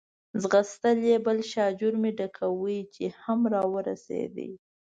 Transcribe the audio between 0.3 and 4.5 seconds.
ځغستل یې، بل شاژور مې ډکاوه، چې هم را ورسېد.